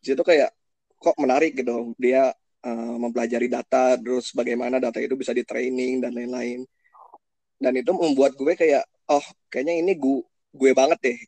Di 0.00 0.12
situ 0.12 0.22
kayak 0.24 0.52
kok 1.00 1.16
menarik 1.16 1.56
gitu. 1.56 1.96
Dia 1.96 2.32
uh, 2.64 2.96
mempelajari 3.00 3.48
data 3.48 3.96
terus 3.96 4.32
bagaimana 4.36 4.76
data 4.82 5.00
itu 5.00 5.16
bisa 5.16 5.32
di 5.32 5.44
training 5.44 6.04
dan 6.04 6.12
lain-lain. 6.16 6.64
Dan 7.60 7.72
itu 7.76 7.92
membuat 7.92 8.36
gue 8.36 8.56
kayak 8.56 8.84
oh 9.12 9.24
kayaknya 9.52 9.84
ini 9.84 9.92
gue 9.96 10.24
gue 10.50 10.70
banget 10.72 10.98
deh 11.00 11.18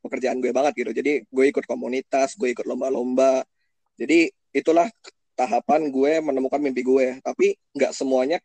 pekerjaan 0.00 0.38
gue 0.38 0.52
banget 0.52 0.72
gitu. 0.76 0.92
Jadi 0.92 1.12
gue 1.24 1.44
ikut 1.48 1.64
komunitas 1.64 2.36
gue 2.36 2.52
ikut 2.52 2.66
lomba-lomba. 2.68 3.44
Jadi 3.96 4.30
itulah 4.52 4.88
tahapan 5.36 5.88
gue 5.88 6.12
menemukan 6.20 6.60
mimpi 6.60 6.84
gue. 6.84 7.06
Tapi 7.24 7.56
nggak 7.76 7.92
semuanya 7.96 8.38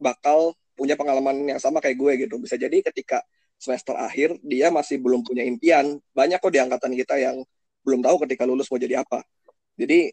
bakal 0.00 0.54
punya 0.74 0.96
pengalaman 0.96 1.56
yang 1.56 1.60
sama 1.62 1.78
kayak 1.78 1.96
gue 1.98 2.12
gitu. 2.26 2.36
Bisa 2.42 2.56
jadi 2.58 2.82
ketika 2.82 3.22
semester 3.60 3.92
akhir 3.94 4.40
dia 4.40 4.72
masih 4.72 4.98
belum 4.98 5.22
punya 5.22 5.44
impian. 5.46 6.00
Banyak 6.16 6.40
kok 6.40 6.52
di 6.52 6.60
angkatan 6.60 6.92
kita 6.96 7.20
yang 7.20 7.44
belum 7.84 8.00
tahu 8.04 8.16
ketika 8.26 8.44
lulus 8.48 8.68
mau 8.72 8.80
jadi 8.80 9.04
apa. 9.04 9.24
Jadi 9.76 10.12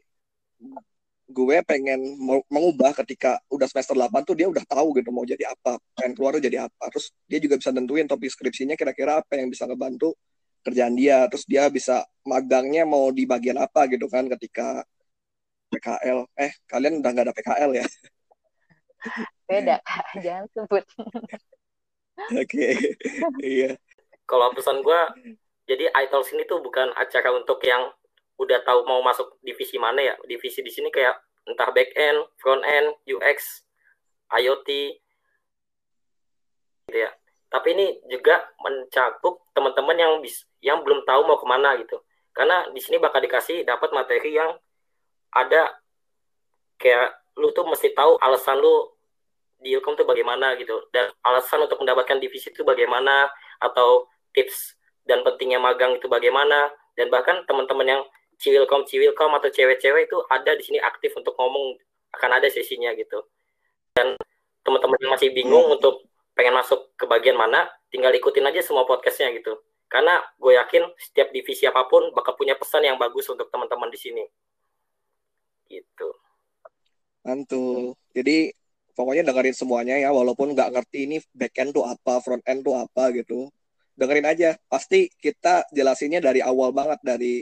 gue 1.27 1.57
pengen 1.67 1.99
mengubah 2.47 2.95
ketika 3.03 3.35
udah 3.51 3.67
semester 3.67 3.91
8 3.99 4.23
tuh 4.23 4.35
dia 4.39 4.47
udah 4.47 4.63
tahu 4.63 4.95
gitu 4.95 5.11
mau 5.11 5.27
jadi 5.27 5.51
apa 5.51 5.75
pengen 5.99 6.15
keluar 6.15 6.39
jadi 6.39 6.71
apa. 6.71 6.87
Terus 6.95 7.11
dia 7.27 7.39
juga 7.43 7.59
bisa 7.59 7.75
tentuin 7.75 8.07
topik 8.07 8.31
skripsinya 8.31 8.79
kira-kira 8.79 9.19
apa 9.19 9.35
yang 9.35 9.51
bisa 9.51 9.67
ngebantu 9.67 10.15
kerjaan 10.63 10.95
dia. 10.95 11.27
Terus 11.27 11.43
dia 11.43 11.67
bisa 11.67 12.07
magangnya 12.23 12.87
mau 12.87 13.11
di 13.11 13.27
bagian 13.27 13.59
apa 13.59 13.91
gitu 13.91 14.07
kan 14.07 14.31
ketika 14.39 14.87
PKL 15.67 16.31
eh 16.39 16.51
kalian 16.71 17.03
udah 17.03 17.11
nggak 17.11 17.25
ada 17.27 17.35
PKL 17.35 17.71
ya? 17.75 17.85
Beda 19.43 19.75
jangan 20.23 20.47
sebut. 20.55 20.83
Oke 22.31 22.47
okay. 22.47 22.73
iya. 23.43 23.75
Kalau 24.23 24.51
pesan 24.55 24.79
gue 24.79 25.01
jadi 25.67 25.91
ITOL 25.91 26.23
sini 26.23 26.47
tuh 26.47 26.63
bukan 26.63 26.95
acara 26.95 27.35
untuk 27.35 27.59
yang 27.67 27.91
udah 28.37 28.61
tahu 28.63 28.85
mau 28.85 29.01
masuk 29.01 29.37
divisi 29.41 29.81
mana 29.81 30.01
ya? 30.01 30.15
Divisi 30.25 30.61
di 30.61 30.69
sini 30.69 30.93
kayak 30.93 31.17
entah 31.47 31.69
back 31.73 31.93
end 31.95 32.19
front 32.37 32.61
end 32.61 32.93
UX 33.09 33.65
IoT 34.29 34.69
gitu 36.87 36.97
ya. 36.97 37.11
Tapi 37.47 37.67
ini 37.75 37.87
juga 38.11 38.43
mencakup 38.59 39.47
teman-teman 39.55 39.95
yang 39.95 40.13
bis, 40.19 40.43
yang 40.59 40.83
belum 40.83 41.07
tahu 41.07 41.23
mau 41.23 41.39
ke 41.39 41.47
mana 41.47 41.79
gitu. 41.79 41.99
Karena 42.35 42.67
di 42.71 42.79
sini 42.83 42.99
bakal 42.99 43.23
dikasih 43.23 43.63
dapat 43.63 43.89
materi 43.95 44.35
yang 44.35 44.51
ada 45.31 45.79
kayak 46.77 47.15
lu 47.39 47.49
tuh 47.55 47.65
mesti 47.65 47.95
tahu 47.95 48.19
alasan 48.19 48.59
lu 48.59 48.91
di 49.57 49.73
Ilkom 49.73 49.95
tuh 49.95 50.05
bagaimana 50.05 50.59
gitu. 50.59 50.91
Dan 50.91 51.07
alasan 51.23 51.63
untuk 51.63 51.79
mendapatkan 51.79 52.19
divisi 52.19 52.51
itu 52.51 52.67
bagaimana 52.67 53.31
atau 53.63 54.11
tips 54.35 54.75
dan 55.07 55.23
pentingnya 55.23 55.57
magang 55.57 55.95
itu 55.95 56.11
bagaimana. 56.11 56.67
Dan 56.99 57.07
bahkan 57.07 57.47
teman-teman 57.47 57.87
yang 57.87 58.01
ciwilkom 58.37 58.85
ciwilkom 58.85 59.31
atau 59.37 59.49
cewek-cewek 59.49 60.09
itu 60.09 60.17
ada 60.29 60.53
di 60.53 60.63
sini 60.63 60.79
aktif 60.81 61.13
untuk 61.17 61.33
ngomong 61.37 61.77
akan 62.13 62.31
ada 62.41 62.47
sesinya 62.49 62.93
gitu 62.93 63.25
dan 63.97 64.13
teman-teman 64.61 64.99
yang 65.01 65.11
masih 65.17 65.29
bingung 65.33 65.65
hmm. 65.65 65.75
untuk 65.79 66.05
pengen 66.37 66.53
masuk 66.53 66.93
ke 66.93 67.09
bagian 67.09 67.33
mana, 67.33 67.65
tinggal 67.89 68.13
ikutin 68.13 68.45
aja 68.45 68.61
semua 68.61 68.85
podcastnya 68.85 69.33
gitu. 69.33 69.57
Karena 69.89 70.21
gue 70.37 70.53
yakin 70.53 70.85
setiap 71.01 71.33
divisi 71.33 71.65
apa 71.65 71.89
pun 71.89 72.13
bakal 72.13 72.37
punya 72.37 72.53
pesan 72.53 72.85
yang 72.85 73.01
bagus 73.01 73.25
untuk 73.25 73.49
teman-teman 73.49 73.89
di 73.89 73.97
sini. 73.97 74.23
Gitu. 75.65 76.09
Mantul. 77.25 77.97
Jadi 78.13 78.53
pokoknya 78.93 79.25
dengerin 79.25 79.57
semuanya 79.57 79.97
ya, 79.97 80.13
walaupun 80.13 80.53
nggak 80.53 80.77
ngerti 80.77 81.09
ini 81.09 81.17
back 81.33 81.57
end 81.57 81.73
tuh 81.73 81.87
apa, 81.87 82.21
front 82.21 82.45
end 82.45 82.61
tuh 82.61 82.77
apa 82.77 83.09
gitu. 83.17 83.49
Dengerin 83.97 84.27
aja. 84.29 84.49
Pasti 84.69 85.09
kita 85.09 85.65
jelasinnya 85.73 86.21
dari 86.21 86.43
awal 86.43 86.69
banget 86.69 87.01
dari 87.01 87.41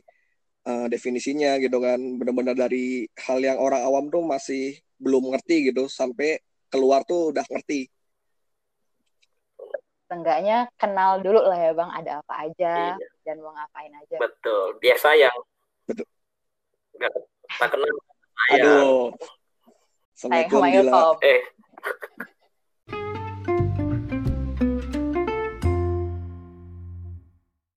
uh, 0.65 0.87
definisinya 0.89 1.57
gitu 1.61 1.77
kan. 1.79 1.97
Bener-bener 2.19 2.57
dari 2.57 3.07
hal 3.15 3.39
yang 3.39 3.57
orang 3.61 3.81
awam 3.85 4.05
tuh 4.09 4.25
masih 4.25 4.77
belum 4.99 5.31
ngerti 5.31 5.71
gitu. 5.71 5.87
Sampai 5.87 6.41
keluar 6.67 7.05
tuh 7.05 7.31
udah 7.31 7.45
ngerti. 7.47 7.87
Seenggaknya 10.05 10.69
kenal 10.77 11.21
dulu 11.21 11.41
lah 11.41 11.57
ya 11.57 11.71
bang. 11.73 11.89
Ada 12.03 12.11
apa 12.21 12.33
aja 12.45 12.73
iya. 12.93 13.07
dan 13.25 13.37
mau 13.41 13.53
ngapain 13.53 13.93
aja. 13.93 14.17
Betul. 14.21 14.77
Biasa 14.81 15.07
yang 15.17 15.37
betul. 15.89 16.05
Nggak 16.97 17.11
tak 17.61 17.69
kenal. 17.73 17.95
Aduh. 18.53 19.09
Assalamualaikum 20.15 21.19
eh. 21.25 21.41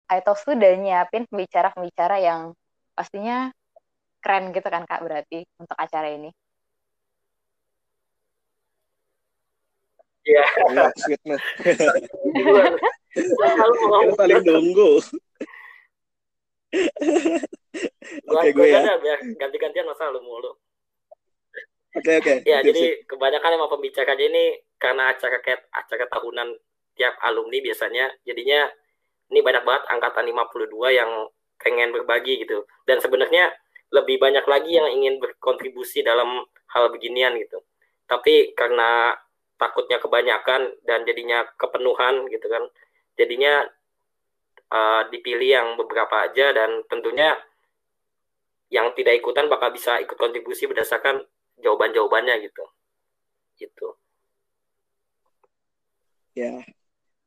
iTalks 0.08 0.42
tuh 0.46 0.56
udah 0.56 0.72
nyiapin 0.80 1.28
pembicara-pembicara 1.28 2.16
yang 2.22 2.56
pastinya 2.98 3.54
keren 4.18 4.50
gitu 4.50 4.66
kan 4.66 4.82
Kak 4.82 5.06
berarti 5.06 5.46
untuk 5.62 5.78
acara 5.78 6.10
ini. 6.10 6.34
Iya. 10.26 10.44
Yeah. 10.74 10.90
sweet 10.98 11.22
paling 14.18 14.42
nunggu. 14.44 15.00
Oke, 18.28 18.48
gue 18.52 18.66
ya. 18.68 18.82
ganti-gantian 19.40 19.86
masa 19.88 20.12
lu 20.12 20.20
mulu. 20.20 20.52
Oke, 21.96 22.20
oke. 22.20 22.44
Ya, 22.44 22.60
jadi 22.60 23.08
kebanyakan 23.08 23.56
emang 23.56 23.72
pembicaranya 23.72 24.20
ini 24.28 24.44
karena 24.76 25.16
acara 25.16 25.40
kayak 25.40 25.64
acara 25.72 26.04
tahunan 26.12 26.52
tiap 26.92 27.16
alumni 27.24 27.58
biasanya, 27.64 28.12
jadinya 28.28 28.68
ini 29.32 29.40
banyak 29.40 29.64
banget 29.64 29.82
angkatan 29.88 30.28
52 30.28 30.92
yang 30.92 31.10
pengen 31.58 31.90
berbagi 31.92 32.42
gitu. 32.42 32.64
Dan 32.86 33.02
sebenarnya 33.02 33.52
lebih 33.92 34.20
banyak 34.20 34.44
lagi 34.44 34.76
yang 34.76 34.88
ingin 34.88 35.18
berkontribusi 35.18 36.04
dalam 36.04 36.44
hal 36.72 36.84
beginian 36.92 37.36
gitu. 37.40 37.60
Tapi 38.08 38.56
karena 38.56 39.16
takutnya 39.58 39.98
kebanyakan 39.98 40.70
dan 40.86 41.02
jadinya 41.04 41.44
kepenuhan 41.58 42.30
gitu 42.30 42.46
kan, 42.46 42.64
jadinya 43.18 43.66
uh, 44.70 45.02
dipilih 45.10 45.50
yang 45.50 45.68
beberapa 45.76 46.30
aja 46.30 46.54
dan 46.54 46.84
tentunya 46.86 47.34
yang 48.68 48.92
tidak 48.92 49.16
ikutan 49.18 49.48
bakal 49.48 49.72
bisa 49.72 49.96
ikut 49.98 50.14
kontribusi 50.14 50.68
berdasarkan 50.68 51.24
jawaban-jawabannya 51.60 52.44
gitu. 52.44 52.64
Gitu. 53.58 53.88
Ya. 56.36 56.62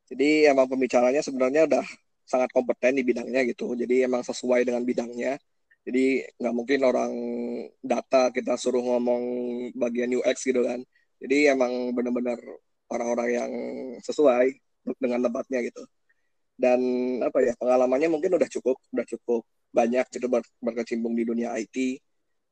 Jadi 0.08 0.48
emang 0.48 0.70
pembicaranya 0.70 1.20
sebenarnya 1.24 1.68
udah 1.68 1.86
sangat 2.32 2.50
kompeten 2.56 2.96
di 3.00 3.04
bidangnya 3.04 3.42
gitu. 3.52 3.76
Jadi 3.76 4.08
emang 4.08 4.24
sesuai 4.24 4.64
dengan 4.68 4.84
bidangnya. 4.88 5.36
Jadi 5.84 6.24
nggak 6.40 6.56
mungkin 6.56 6.80
orang 6.88 7.14
data 7.84 8.32
kita 8.32 8.54
suruh 8.56 8.84
ngomong 8.86 9.24
bagian 9.76 10.12
UX 10.16 10.38
gitu 10.48 10.62
kan. 10.64 10.80
Jadi 11.22 11.52
emang 11.52 11.92
benar-benar 11.92 12.40
orang-orang 12.92 13.30
yang 13.36 13.52
sesuai 14.00 14.48
dengan 15.02 15.20
tempatnya 15.28 15.60
gitu 15.68 15.84
dan 16.62 16.80
apa 17.26 17.42
ya 17.42 17.54
pengalamannya 17.58 18.10
mungkin 18.14 18.38
udah 18.38 18.46
cukup 18.46 18.78
udah 18.94 19.06
cukup 19.10 19.42
banyak 19.74 20.06
gitu 20.14 20.30
ber 20.30 20.46
berkecimpung 20.62 21.18
di 21.18 21.26
dunia 21.26 21.58
IT 21.58 21.98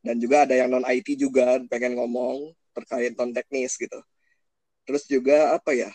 dan 0.01 0.17
juga 0.17 0.49
ada 0.49 0.57
yang 0.57 0.73
non 0.73 0.81
IT 0.87 1.13
juga 1.19 1.61
pengen 1.69 1.93
ngomong 1.93 2.49
terkait 2.73 3.13
non 3.13 3.29
teknis 3.29 3.77
gitu 3.77 4.01
terus 4.89 5.05
juga 5.05 5.53
apa 5.53 5.77
ya 5.77 5.93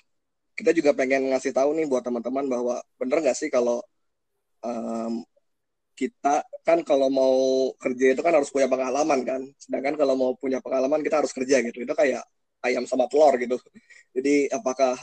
kita 0.54 0.70
juga 0.70 0.90
pengen 0.94 1.34
ngasih 1.34 1.52
tahu 1.54 1.74
nih 1.78 1.86
buat 1.90 2.02
teman-teman 2.06 2.46
bahwa 2.46 2.76
bener 2.98 3.18
nggak 3.22 3.36
sih 3.36 3.50
kalau 3.50 3.82
um, 4.62 5.26
kita 5.94 6.42
kan 6.66 6.82
kalau 6.82 7.06
mau 7.10 7.34
kerja 7.78 8.14
itu 8.14 8.22
kan 8.22 8.34
harus 8.34 8.50
punya 8.50 8.66
pengalaman 8.66 9.20
kan. 9.22 9.42
Sedangkan 9.58 9.94
kalau 9.94 10.14
mau 10.18 10.30
punya 10.34 10.58
pengalaman 10.58 11.00
kita 11.06 11.22
harus 11.22 11.30
kerja 11.30 11.62
gitu. 11.62 11.86
Itu 11.86 11.94
kayak 11.94 12.22
ayam 12.66 12.84
sama 12.86 13.06
telur 13.06 13.34
gitu. 13.38 13.58
Jadi 14.14 14.50
apakah 14.50 14.98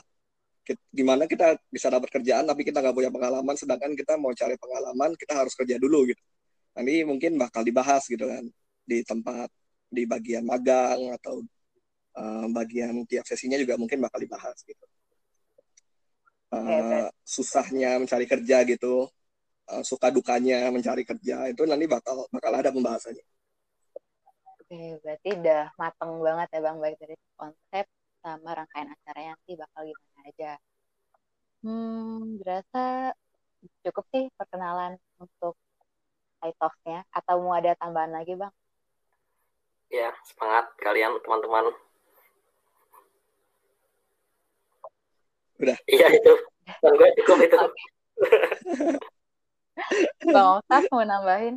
gimana 0.94 1.28
kita 1.28 1.58
bisa 1.68 1.92
dapat 1.92 2.08
kerjaan 2.12 2.48
tapi 2.48 2.64
kita 2.64 2.80
nggak 2.80 2.96
punya 2.96 3.12
pengalaman 3.12 3.56
sedangkan 3.60 3.92
kita 3.98 4.16
mau 4.16 4.32
cari 4.32 4.56
pengalaman 4.56 5.12
kita 5.20 5.34
harus 5.36 5.54
kerja 5.56 5.76
dulu 5.80 6.12
gitu. 6.12 6.24
Nanti 6.76 7.04
mungkin 7.08 7.36
bakal 7.40 7.64
dibahas 7.68 8.04
gitu 8.08 8.28
kan 8.28 8.48
di 8.88 9.04
tempat 9.04 9.50
di 9.92 10.04
bagian 10.08 10.48
magang 10.48 11.12
atau 11.20 11.44
uh, 12.16 12.48
bagian 12.52 13.04
tiap 13.08 13.28
sesinya 13.28 13.60
juga 13.60 13.76
mungkin 13.76 14.00
bakal 14.00 14.20
dibahas 14.24 14.56
gitu 14.64 14.86
uh, 16.52 17.08
susahnya 17.24 17.98
mencari 17.98 18.28
kerja 18.28 18.64
gitu 18.68 19.08
uh, 19.72 19.84
suka 19.84 20.12
dukanya 20.12 20.68
mencari 20.70 21.04
kerja 21.08 21.50
itu 21.52 21.64
nanti 21.66 21.86
bakal 21.88 22.28
bakal 22.30 22.52
ada 22.54 22.70
pembahasannya 22.72 23.26
Oke, 24.72 25.04
berarti 25.04 25.36
udah 25.36 25.68
mateng 25.76 26.24
banget 26.24 26.48
ya 26.56 26.60
Bang 26.64 26.80
baik 26.80 26.96
dari 26.96 27.20
konsep 27.36 27.86
sama 28.24 28.56
rangkaian 28.56 28.88
acaranya 28.88 29.36
nanti 29.36 29.52
bakal 29.60 29.84
gimana 29.84 30.20
aja. 30.32 30.52
Hmm, 31.60 32.40
berasa 32.40 33.12
cukup 33.84 34.08
sih 34.16 34.32
perkenalan 34.40 34.96
untuk 35.20 35.60
iTalks-nya 36.40 37.04
atau 37.12 37.44
mau 37.44 37.52
ada 37.52 37.76
tambahan 37.76 38.16
lagi 38.16 38.40
Bang? 38.40 38.56
Ya, 39.92 40.16
semangat 40.24 40.72
kalian 40.80 41.20
teman-teman. 41.20 41.76
Udah. 45.62 45.78
Iya 45.86 46.08
itu. 46.18 46.34
Bang 46.82 46.96
gue 46.98 47.10
cukup 47.22 47.38
itu. 47.46 47.58
Bang 50.34 50.48
Oktaf 50.60 50.84
mau 50.90 51.06
nambahin? 51.06 51.56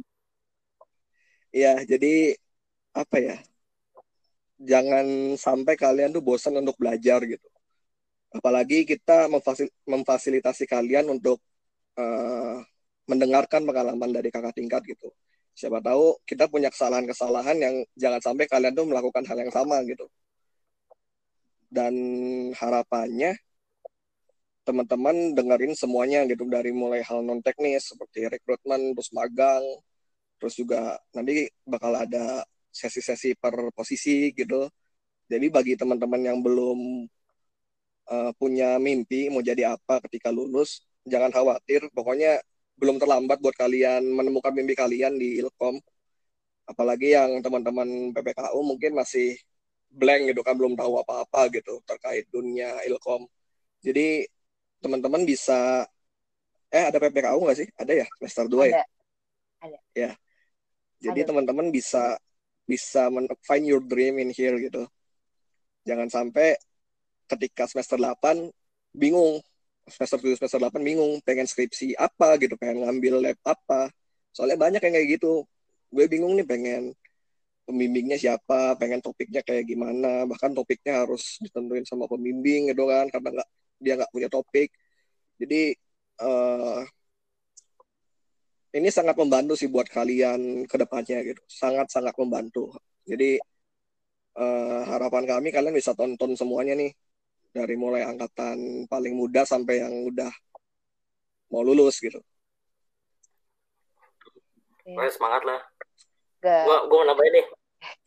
Iya, 1.54 1.86
jadi 1.88 2.36
apa 2.92 3.16
ya? 3.18 3.36
jangan 4.64 5.36
sampai 5.36 5.74
kalian 5.74 6.14
tuh 6.14 6.22
bosan 6.24 6.56
untuk 6.58 6.78
belajar 6.78 7.20
gitu. 7.26 7.48
Apalagi 8.34 8.82
kita 8.82 9.30
memfasil 9.30 9.70
memfasilitasi 9.86 10.66
kalian 10.66 11.06
untuk 11.12 11.38
uh, 12.00 12.58
mendengarkan 13.06 13.62
pengalaman 13.62 14.10
dari 14.10 14.32
kakak 14.32 14.56
tingkat 14.58 14.82
gitu. 14.88 15.12
Siapa 15.54 15.78
tahu 15.78 16.18
kita 16.26 16.50
punya 16.50 16.66
kesalahan-kesalahan 16.72 17.56
yang 17.62 17.74
jangan 17.94 18.18
sampai 18.18 18.50
kalian 18.50 18.74
tuh 18.74 18.90
melakukan 18.90 19.22
hal 19.22 19.38
yang 19.38 19.52
sama 19.54 19.78
gitu. 19.86 20.10
Dan 21.70 21.94
harapannya 22.58 23.38
teman-teman 24.64 25.36
dengerin 25.36 25.74
semuanya 25.76 26.24
gitu 26.30 26.48
dari 26.48 26.72
mulai 26.72 27.00
hal 27.04 27.20
non 27.20 27.40
teknis 27.44 27.92
seperti 27.92 28.26
rekrutmen, 28.32 28.96
terus 28.96 29.10
magang, 29.12 29.64
terus 30.40 30.54
juga 30.60 30.96
nanti 31.16 31.48
bakal 31.68 31.92
ada 31.94 32.44
sesi-sesi 32.72 33.36
per 33.38 33.54
posisi 33.76 34.32
gitu. 34.34 34.66
Jadi 35.30 35.46
bagi 35.52 35.74
teman-teman 35.80 36.20
yang 36.20 36.38
belum 36.44 37.08
uh, 38.10 38.30
punya 38.40 38.76
mimpi 38.80 39.28
mau 39.32 39.40
jadi 39.44 39.76
apa 39.76 40.00
ketika 40.08 40.28
lulus, 40.34 40.84
jangan 41.08 41.30
khawatir. 41.32 41.88
Pokoknya 41.96 42.40
belum 42.80 42.96
terlambat 43.00 43.38
buat 43.44 43.56
kalian 43.56 44.02
menemukan 44.04 44.52
mimpi 44.56 44.74
kalian 44.76 45.16
di 45.20 45.40
Ilkom. 45.40 45.78
Apalagi 46.64 47.12
yang 47.16 47.40
teman-teman 47.44 48.12
PPKU 48.16 48.60
mungkin 48.64 48.96
masih 48.96 49.36
blank 49.92 50.32
gitu 50.32 50.40
kan, 50.46 50.56
belum 50.56 50.74
tahu 50.76 51.00
apa-apa 51.04 51.52
gitu 51.52 51.80
terkait 51.88 52.26
dunia 52.32 52.80
Ilkom. 52.88 53.28
Jadi 53.84 54.24
teman-teman 54.84 55.24
bisa 55.24 55.88
eh 56.68 56.84
ada 56.84 57.00
PPKU 57.00 57.40
nggak 57.40 57.58
sih? 57.64 57.68
Ada 57.80 58.04
ya 58.04 58.06
semester 58.20 58.44
2 58.44 58.68
ya? 58.68 58.84
Ada. 59.64 59.78
Ya. 59.96 60.10
Jadi 61.00 61.20
teman-teman 61.24 61.72
bisa 61.72 62.20
bisa 62.68 63.08
find 63.44 63.64
your 63.64 63.80
dream 63.80 64.20
in 64.20 64.28
here 64.28 64.56
gitu. 64.60 64.84
Jangan 65.88 66.08
sampai 66.12 66.56
ketika 67.28 67.64
semester 67.68 67.96
8 67.96 68.52
bingung, 68.92 69.40
semester 69.88 70.20
7, 70.20 70.36
semester 70.40 70.60
8 70.60 70.80
bingung, 70.80 71.20
pengen 71.24 71.48
skripsi 71.48 71.96
apa 71.96 72.36
gitu, 72.40 72.56
pengen 72.56 72.84
ngambil 72.84 73.20
lab 73.20 73.38
apa. 73.44 73.88
Soalnya 74.32 74.56
banyak 74.60 74.80
yang 74.80 74.94
kayak 74.96 75.08
gitu. 75.20 75.44
Gue 75.92 76.04
bingung 76.08 76.36
nih 76.36 76.44
pengen 76.48 76.82
pembimbingnya 77.64 78.20
siapa, 78.20 78.76
pengen 78.76 79.00
topiknya 79.00 79.40
kayak 79.40 79.64
gimana, 79.64 80.28
bahkan 80.28 80.52
topiknya 80.52 81.04
harus 81.04 81.40
ditentuin 81.40 81.84
sama 81.88 82.04
pembimbing 82.04 82.68
gitu 82.68 82.84
kan, 82.84 83.08
karena 83.08 83.40
nggak 83.40 83.50
dia 83.84 83.94
nggak 84.00 84.12
punya 84.12 84.28
topik. 84.32 84.72
Jadi 85.36 85.76
uh, 86.24 86.80
ini 88.74 88.88
sangat 88.90 89.14
membantu 89.14 89.54
sih 89.54 89.70
buat 89.70 89.86
kalian 89.86 90.66
ke 90.66 90.76
depannya 90.80 91.22
gitu. 91.22 91.40
Sangat-sangat 91.46 92.16
membantu. 92.18 92.74
Jadi 93.06 93.38
uh, 94.40 94.82
harapan 94.88 95.28
kami 95.28 95.54
kalian 95.54 95.76
bisa 95.76 95.94
tonton 95.94 96.34
semuanya 96.34 96.74
nih 96.74 96.90
dari 97.54 97.78
mulai 97.78 98.02
angkatan 98.02 98.88
paling 98.90 99.14
muda 99.14 99.46
sampai 99.46 99.78
yang 99.78 99.94
udah 100.10 100.32
mau 101.54 101.62
lulus 101.62 102.02
gitu. 102.02 102.18
Okay. 104.84 105.08
semangat 105.14 105.42
lah. 105.46 105.60
Gua 106.42 106.90
gua 106.90 106.98
mau 107.06 107.14
nambahin 107.14 107.32
nih. 107.40 107.46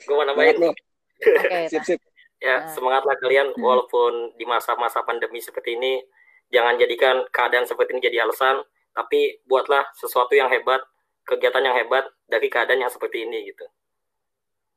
Gua 0.06 0.16
mau 0.22 0.26
nambahin. 0.28 0.56
nih. 0.62 0.76
Okay, 1.18 1.64
sip 1.72 1.84
sip. 1.88 2.00
Ya, 2.38 2.62
nah. 2.62 2.70
semangatlah 2.70 3.18
kalian 3.18 3.50
hmm. 3.50 3.62
walaupun 3.66 4.38
di 4.38 4.46
masa-masa 4.46 5.02
pandemi 5.02 5.42
seperti 5.42 5.74
ini 5.74 6.06
jangan 6.54 6.78
jadikan 6.78 7.26
keadaan 7.34 7.66
seperti 7.66 7.98
ini 7.98 8.02
jadi 8.06 8.30
alasan 8.30 8.62
tapi 8.94 9.42
buatlah 9.50 9.90
sesuatu 9.98 10.38
yang 10.38 10.46
hebat 10.50 10.86
kegiatan 11.26 11.66
yang 11.66 11.76
hebat 11.76 12.06
dari 12.30 12.48
keadaan 12.48 12.86
yang 12.86 12.94
seperti 12.94 13.26
ini 13.26 13.52
gitu 13.52 13.66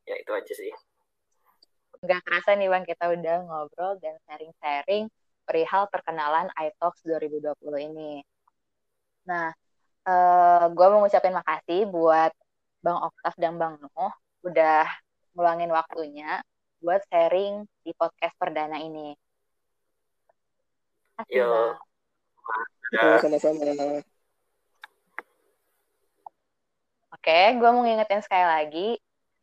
ya 0.08 0.16
itu 0.18 0.32
aja 0.32 0.52
sih 0.56 0.72
nggak 2.00 2.20
kerasa 2.24 2.56
nih 2.56 2.68
bang 2.72 2.84
kita 2.88 3.04
udah 3.12 3.36
ngobrol 3.44 3.92
dan 4.00 4.16
sharing-sharing 4.24 5.12
perihal 5.44 5.84
perkenalan 5.92 6.48
iTalks 6.56 7.04
2020 7.04 7.54
ini 7.92 8.24
nah 9.28 9.52
uh, 10.08 10.64
eh, 10.64 10.64
gue 10.72 10.86
mau 10.90 11.04
ngucapin 11.04 11.36
makasih 11.36 11.86
buat 11.92 12.32
bang 12.80 12.98
Oktav 12.98 13.34
dan 13.36 13.60
bang 13.60 13.76
Nuh 13.78 14.14
udah 14.48 14.88
ngulangin 15.36 15.70
waktunya 15.70 16.40
buat 16.80 17.04
sharing 17.12 17.68
di 17.84 17.92
podcast 17.92 18.32
perdana 18.40 18.80
ini. 18.80 19.12
Yo. 21.28 21.76
Ya. 22.96 23.20
Sama-sama. 23.20 24.00
Oke, 27.12 27.40
gue 27.60 27.68
mau 27.68 27.84
ngingetin 27.84 28.24
sekali 28.24 28.46
lagi, 28.48 28.88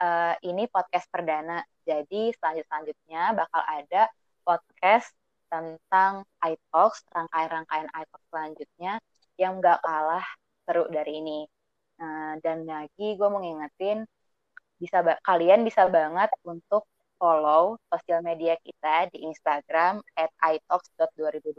uh, 0.01 0.33
ini 0.41 0.65
podcast 0.65 1.05
perdana. 1.13 1.61
Jadi 1.85 2.33
selanjut-selanjutnya 2.41 3.37
bakal 3.37 3.61
ada 3.61 4.09
podcast 4.41 5.13
tentang 5.47 6.25
iTalks, 6.41 7.05
rangkaian-rangkaian 7.13 7.87
iTalks 7.93 8.27
selanjutnya 8.33 8.93
yang 9.37 9.61
gak 9.61 9.79
kalah 9.85 10.25
seru 10.65 10.89
dari 10.89 11.21
ini. 11.21 11.39
Uh, 12.01 12.41
dan 12.41 12.65
lagi 12.65 13.13
gue 13.13 13.27
mau 13.29 13.37
ngingetin, 13.37 14.09
bisa 14.81 15.05
kalian 15.21 15.61
bisa 15.61 15.85
banget 15.85 16.33
untuk 16.41 16.89
follow 17.17 17.81
sosial 17.89 18.21
media 18.21 18.55
kita 18.61 19.09
di 19.11 19.25
Instagram 19.25 20.01
at 20.17 20.31
italks.2020 20.41 21.53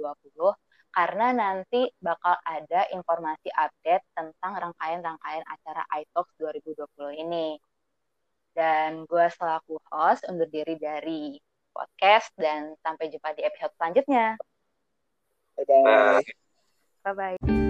karena 0.94 1.31
nanti 1.37 1.87
bakal 2.01 2.35
ada 2.42 2.88
informasi 2.90 3.53
update 3.53 4.03
tentang 4.16 4.53
rangkaian-rangkaian 4.57 5.44
acara 5.44 5.83
iTalks 6.01 6.33
2020 6.40 7.23
ini. 7.29 7.61
Dan 8.57 9.07
gue 9.07 9.27
selaku 9.31 9.79
host 9.92 10.27
undur 10.27 10.51
diri 10.51 10.75
dari 10.75 11.38
podcast 11.71 12.35
dan 12.35 12.75
sampai 12.83 13.12
jumpa 13.12 13.31
di 13.38 13.47
episode 13.47 13.71
selanjutnya. 13.79 14.35
Bye-bye. 15.55 16.27
Bye-bye. 17.07 17.68